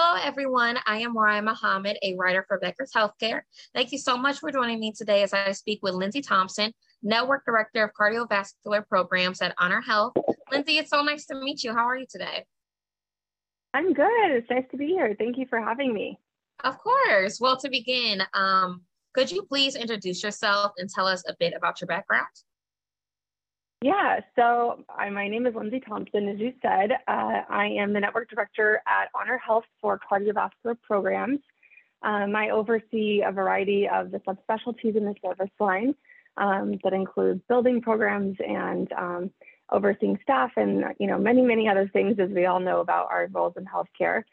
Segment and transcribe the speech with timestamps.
[0.00, 0.78] Hello, everyone.
[0.86, 3.40] I am Mariah Muhammad, a writer for Becker's Healthcare.
[3.74, 7.44] Thank you so much for joining me today as I speak with Lindsay Thompson, Network
[7.44, 10.12] Director of Cardiovascular Programs at Honor Health.
[10.52, 11.72] Lindsay, it's so nice to meet you.
[11.72, 12.44] How are you today?
[13.74, 14.30] I'm good.
[14.30, 15.16] It's nice to be here.
[15.18, 16.20] Thank you for having me.
[16.62, 17.40] Of course.
[17.40, 18.82] Well, to begin, um,
[19.14, 22.28] could you please introduce yourself and tell us a bit about your background?
[23.80, 26.28] Yeah, so I, my name is Lindsay Thompson.
[26.28, 31.38] As you said, uh, I am the network director at Honor Health for cardiovascular programs.
[32.02, 35.94] Um, I oversee a variety of the subspecialties in the service line
[36.36, 39.30] um, that include building programs and um,
[39.70, 43.28] overseeing staff and you know many many other things as we all know about our
[43.32, 44.24] roles in healthcare.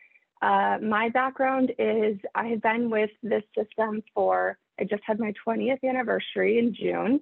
[0.41, 5.33] Uh, my background is I have been with this system for I just had my
[5.45, 7.21] 20th anniversary in June.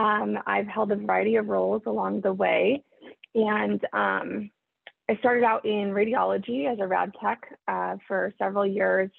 [0.00, 2.82] Um, I've held a variety of roles along the way.
[3.34, 4.50] And um,
[5.10, 9.10] I started out in radiology as a rad tech uh, for several years.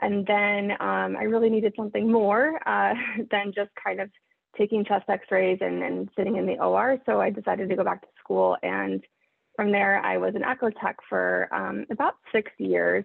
[0.00, 2.94] And then um, I really needed something more uh,
[3.30, 4.10] than just kind of
[4.56, 6.98] taking chest x-rays and, and sitting in the OR.
[7.04, 8.56] So I decided to go back to school.
[8.62, 9.04] And
[9.56, 13.04] from there, I was an echo tech for um, about six years.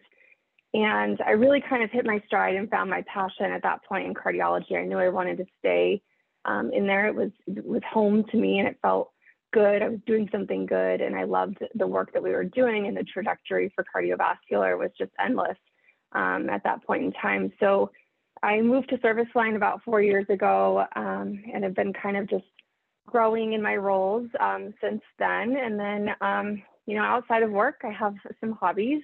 [0.73, 4.07] And I really kind of hit my stride and found my passion at that point
[4.07, 4.77] in cardiology.
[4.77, 6.01] I knew I wanted to stay
[6.45, 7.07] um, in there.
[7.07, 9.11] It was it was home to me, and it felt
[9.53, 9.81] good.
[9.81, 12.95] I was doing something good, and I loved the work that we were doing, and
[12.95, 15.57] the trajectory for cardiovascular was just endless
[16.13, 17.51] um, at that point in time.
[17.59, 17.91] So
[18.41, 22.29] I moved to service line about four years ago, um, and have been kind of
[22.29, 22.45] just
[23.05, 25.57] growing in my roles um, since then.
[25.57, 29.01] And then, um, you know, outside of work, I have some hobbies.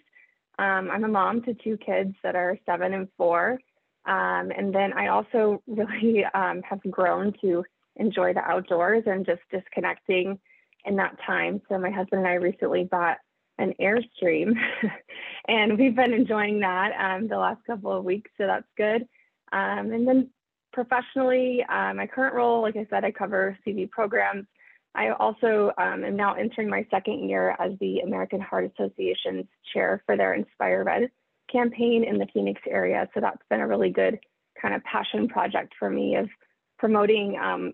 [0.59, 3.59] Um, I'm a mom to two kids that are seven and four.
[4.05, 7.63] Um, and then I also really um, have grown to
[7.97, 10.39] enjoy the outdoors and just disconnecting
[10.85, 11.61] in that time.
[11.69, 13.17] So my husband and I recently bought
[13.57, 14.53] an Airstream
[15.47, 18.29] and we've been enjoying that um, the last couple of weeks.
[18.37, 19.07] So that's good.
[19.53, 20.29] Um, and then
[20.73, 24.45] professionally, uh, my current role, like I said, I cover CV programs.
[24.93, 30.01] I also um, am now entering my second year as the American Heart Association's chair
[30.05, 31.09] for their Inspire Red
[31.51, 33.07] campaign in the Phoenix area.
[33.13, 34.19] So that's been a really good
[34.61, 36.29] kind of passion project for me of
[36.77, 37.73] promoting um,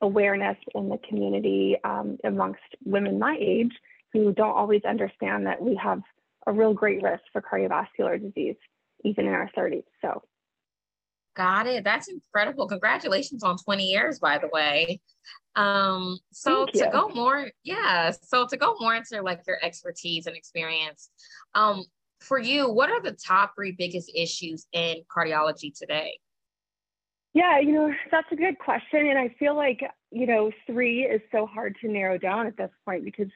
[0.00, 3.72] awareness in the community um, amongst women my age
[4.12, 6.00] who don't always understand that we have
[6.46, 8.56] a real great risk for cardiovascular disease,
[9.04, 9.84] even in our 30s.
[10.00, 10.22] So
[11.36, 11.84] Got it.
[11.84, 12.66] That's incredible.
[12.66, 15.00] Congratulations on 20 years, by the way.
[15.54, 18.12] Um, so to go more, yeah.
[18.22, 21.10] So to go more into like your expertise and experience,
[21.54, 21.84] um,
[22.20, 26.18] for you, what are the top three biggest issues in cardiology today?
[27.32, 29.08] Yeah, you know, that's a good question.
[29.08, 32.70] And I feel like, you know, three is so hard to narrow down at this
[32.84, 33.28] point because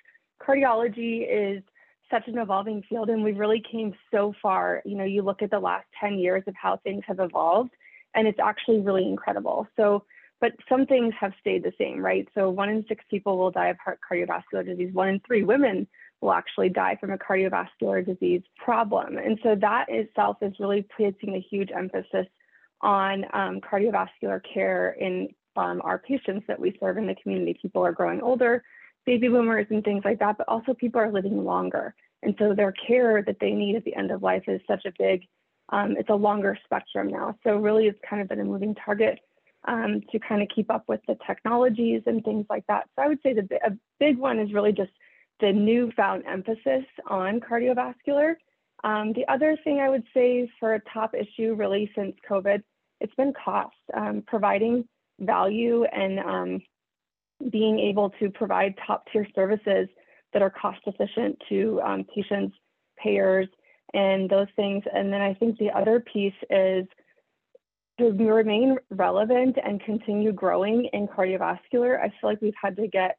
[0.42, 1.62] cardiology is
[2.10, 4.82] such an evolving field and we've really came so far.
[4.84, 7.70] You know, you look at the last 10 years of how things have evolved
[8.14, 9.66] and it's actually really incredible.
[9.76, 10.04] So,
[10.40, 12.28] but some things have stayed the same, right?
[12.34, 14.92] So one in six people will die of heart cardiovascular disease.
[14.92, 15.86] One in three women
[16.24, 19.18] will actually die from a cardiovascular disease problem.
[19.18, 22.26] And so that itself is really placing a huge emphasis
[22.80, 27.56] on um, cardiovascular care in um, our patients that we serve in the community.
[27.60, 28.64] People are growing older,
[29.06, 31.94] baby boomers and things like that, but also people are living longer.
[32.22, 34.92] And so their care that they need at the end of life is such a
[34.98, 35.26] big
[35.70, 37.38] um, it's a longer spectrum now.
[37.42, 39.18] So really it's kind of been a moving target
[39.66, 42.84] um, to kind of keep up with the technologies and things like that.
[42.94, 44.90] So I would say the a big one is really just
[45.40, 48.34] the newfound emphasis on cardiovascular.
[48.84, 52.62] Um, the other thing I would say for a top issue really since COVID,
[53.00, 54.86] it's been cost, um, providing
[55.20, 56.60] value and um,
[57.50, 59.88] being able to provide top tier services
[60.32, 62.56] that are cost efficient to um, patients,
[62.98, 63.48] payers,
[63.94, 64.82] and those things.
[64.92, 66.86] And then I think the other piece is
[67.98, 72.00] to remain relevant and continue growing in cardiovascular.
[72.00, 73.16] I feel like we've had to get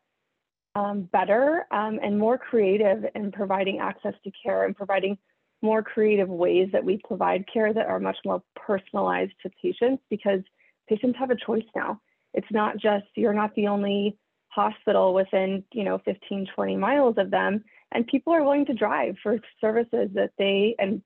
[0.76, 5.18] um, better um, and more creative in providing access to care and providing
[5.62, 10.42] more creative ways that we provide care that are much more personalized to patients because
[10.88, 12.00] patients have a choice now.
[12.34, 14.18] It's not just you're not the only
[14.50, 19.16] hospital within, you know, 15, 20 miles of them and people are willing to drive
[19.24, 21.02] for services that they and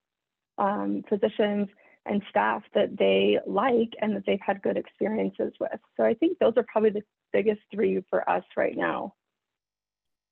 [0.57, 1.67] um, physicians
[2.05, 5.79] and staff that they like and that they've had good experiences with.
[5.95, 9.13] So I think those are probably the biggest three for us right now.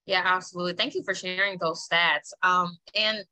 [0.08, 0.74] Yeah, absolutely.
[0.74, 2.32] Thank you for sharing those stats.
[2.42, 3.24] Um, and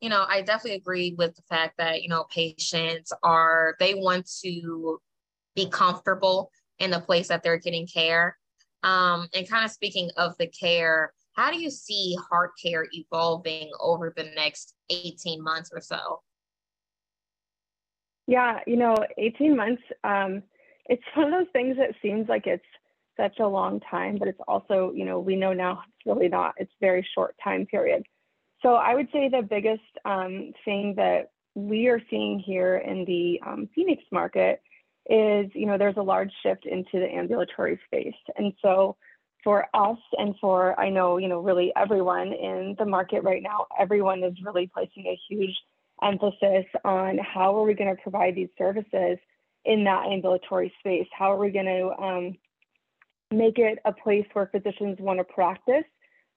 [0.00, 4.30] you know, I definitely agree with the fact that you know patients are they want
[4.42, 5.00] to
[5.56, 8.38] be comfortable in the place that they're getting care.
[8.84, 13.70] Um, and kind of speaking of the care, how do you see heart care evolving
[13.80, 16.20] over the next 18 months or so?
[18.28, 20.44] Yeah, you know, 18 months, um,
[20.86, 22.62] it's one of those things that seems like it's
[23.18, 26.54] such a long time, but it's also, you know, we know now it's really not,
[26.56, 28.04] it's very short time period.
[28.62, 33.40] So I would say the biggest um, thing that we are seeing here in the
[33.46, 34.62] um, Phoenix market
[35.08, 38.14] is, you know, there's a large shift into the ambulatory space.
[38.36, 38.96] And so
[39.44, 43.66] for us and for, I know, you know, really everyone in the market right now,
[43.78, 45.56] everyone is really placing a huge
[46.02, 49.18] emphasis on how are we going to provide these services
[49.64, 51.06] in that ambulatory space?
[51.16, 52.36] How are we going to um,
[53.30, 55.84] make it a place where physicians want to practice?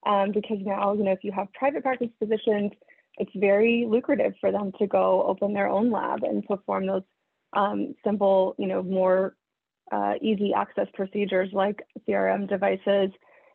[0.06, 2.72] Um, because now, you know, if you have private practice physicians,
[3.18, 7.04] it's very lucrative for them to go open their own lab and perform those
[7.54, 9.36] um, simple, you know, more
[9.92, 13.12] uh, easy access procedures like CRM devices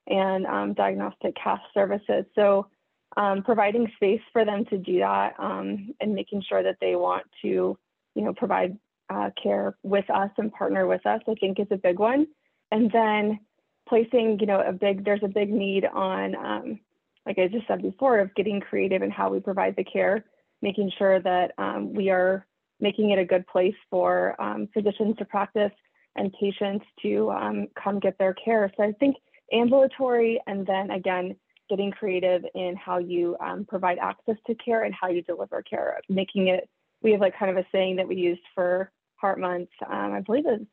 [0.06, 2.24] and um, diagnostic cath services.
[2.34, 2.68] So
[3.16, 7.24] um, providing space for them to do that um, and making sure that they want
[7.42, 7.78] to,
[8.14, 8.76] you know, provide
[9.08, 12.26] uh, care with us and partner with us, I think is a big one.
[12.70, 13.40] And then
[13.88, 16.80] placing, you know, a big, there's a big need on, um,
[17.24, 20.24] like I just said before, of getting creative in how we provide the care,
[20.62, 22.46] making sure that um, we are
[22.80, 25.72] making it a good place for um, physicians to practice
[26.16, 28.72] and patients to um, come get their care.
[28.76, 29.16] So I think
[29.52, 31.36] ambulatory and then again,
[31.68, 36.00] getting creative in how you um, provide access to care and how you deliver care,
[36.08, 36.68] making it,
[37.02, 40.20] we have like kind of a saying that we used for Heart Month, um, I
[40.20, 40.66] believe it was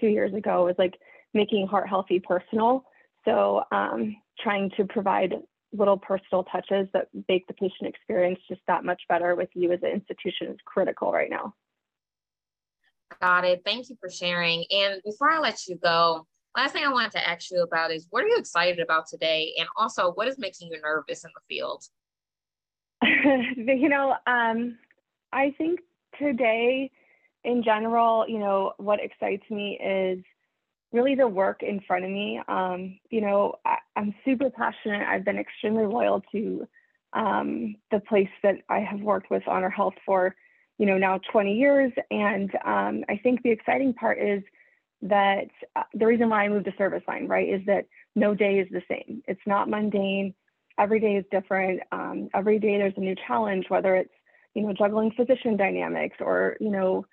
[0.00, 0.98] two years ago, was like
[1.34, 2.84] making heart healthy personal.
[3.24, 5.34] So um, trying to provide
[5.72, 9.80] little personal touches that make the patient experience just that much better with you as
[9.82, 11.54] an institution is critical right now.
[13.20, 13.62] Got it.
[13.64, 14.64] Thank you for sharing.
[14.70, 18.06] And before I let you go, last thing I wanted to ask you about is
[18.10, 19.54] what are you excited about today?
[19.58, 21.84] And also, what is making you nervous in the field?
[23.56, 24.78] you know, um,
[25.32, 25.80] I think
[26.18, 26.90] today,
[27.44, 30.22] in general, you know, what excites me is
[30.92, 32.40] really the work in front of me.
[32.48, 35.06] Um, you know, I, am super passionate.
[35.06, 36.66] I've been extremely loyal to
[37.12, 40.34] um, the place that I have worked with Honor Health for,
[40.78, 41.92] you know, now 20 years.
[42.10, 44.42] And um, I think the exciting part is
[45.02, 48.58] that uh, the reason why I moved to service line, right, is that no day
[48.58, 49.22] is the same.
[49.26, 50.34] It's not mundane.
[50.78, 51.80] Every day is different.
[51.92, 54.12] Um, every day there's a new challenge, whether it's,
[54.54, 57.06] you know, juggling physician dynamics or, you know,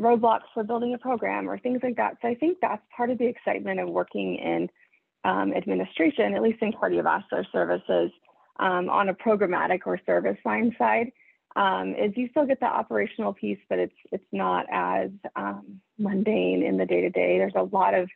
[0.00, 2.16] roadblocks for building a program or things like that.
[2.22, 4.68] So I think that's part of the excitement of working in
[5.24, 8.10] um, administration, at least in cardiovascular services,
[8.60, 11.10] um, on a programmatic or service line side,
[11.56, 16.62] um, is you still get the operational piece, but it's it's not as um, mundane
[16.62, 17.38] in the day to day.
[17.38, 18.08] There's a lot of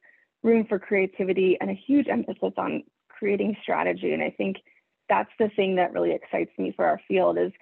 [0.43, 4.13] room for creativity and a huge emphasis on creating strategy.
[4.13, 4.57] And I think
[5.09, 7.53] that's the thing that really excites me for our field is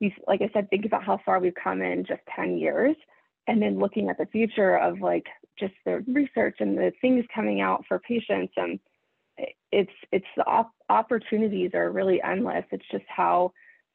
[0.00, 2.96] you, like I said, think about how far we've come in just 10 years
[3.48, 5.26] and then looking at the future of like
[5.58, 8.78] just the research and the things coming out for patients and
[9.72, 12.64] it's it's the op- opportunities are really endless.
[12.70, 13.52] It's just how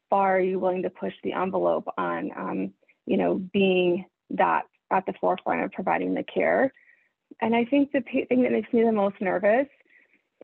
[0.09, 2.73] far are you willing to push the envelope on um,
[3.05, 6.73] you know being that at the forefront of providing the care.
[7.41, 9.67] And i think the p- thing that makes me the most nervous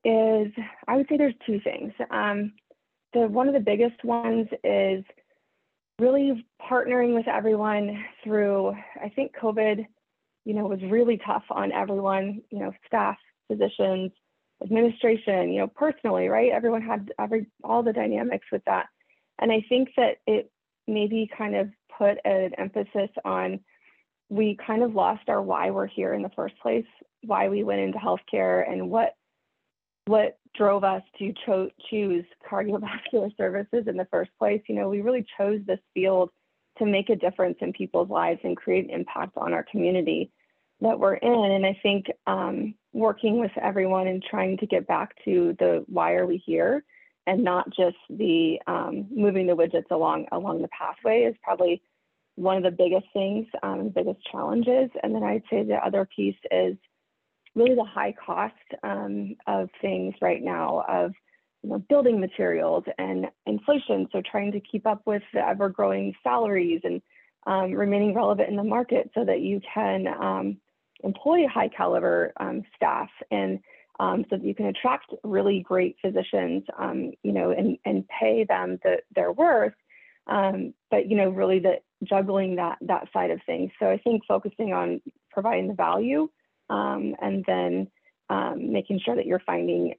[0.04, 0.52] is
[0.88, 1.94] i would say there's two things.
[2.12, 2.54] Um,
[3.14, 5.04] the one of the biggest ones is
[6.00, 9.86] really partnering with everyone through, I think COVID,
[10.46, 14.12] you know, was really tough on everyone, you know, staff, physicians,
[14.64, 16.52] administration, you know, personally, right?
[16.52, 18.88] Everyone had every all the dynamics with that.
[19.40, 20.52] And I think that it
[20.88, 23.60] maybe kind of put an emphasis on
[24.30, 26.86] we kind of lost our why we're here in the first place,
[27.24, 29.16] why we went into healthcare and what
[30.10, 34.62] what drove us to cho- choose cardiovascular services in the first place.
[34.68, 36.32] You know, we really chose this field
[36.80, 40.32] to make a difference in people's lives and create an impact on our community
[40.82, 41.52] that we're in.
[41.52, 46.14] And I think um, working with everyone and trying to get back to the why
[46.14, 46.84] are we here
[47.28, 51.84] and not just the um, moving the widgets along along the pathway is probably
[52.34, 54.90] one of the biggest things, um, biggest challenges.
[55.04, 56.78] And then I'd say the other piece is
[57.56, 58.54] really the high cost
[58.84, 61.14] um, of things right now of
[61.64, 64.08] you know, building materials and inflation.
[64.12, 67.02] So trying to keep up with the ever growing salaries and
[67.48, 70.58] um, remaining relevant in the market so that you can um,
[71.04, 73.60] employ high caliber um, staff and
[74.00, 78.46] um, so that you can attract really great physicians, um, you know, and, and pay
[78.46, 79.74] them the, their worth.
[80.26, 83.72] but, you know, really the juggling that, that side of things.
[83.78, 85.02] So I think focusing on
[85.32, 86.30] providing the value
[86.70, 87.88] um, and then
[88.30, 89.96] um, making sure that you're finding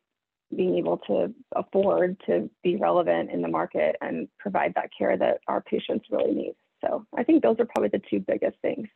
[0.55, 5.39] being able to afford to be relevant in the market and provide that care that
[5.47, 6.55] our patients really need.
[6.81, 8.89] So I think those are probably the two biggest things.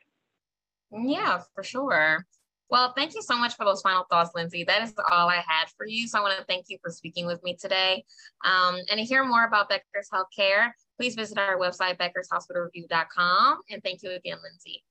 [0.90, 2.26] Yeah, for sure.
[2.70, 4.64] Well, thank you so much for those final thoughts, Lindsay.
[4.64, 6.08] That is all I had for you.
[6.08, 8.04] So I want to thank you for speaking with me today.
[8.44, 13.60] Um, and to hear more about Becker's Healthcare, please visit our website, beckershospitalreview.com.
[13.70, 14.82] And thank you again, Lindsay.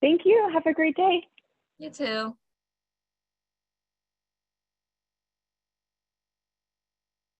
[0.00, 0.48] Thank you.
[0.52, 1.26] Have a great day.
[1.78, 2.36] You too.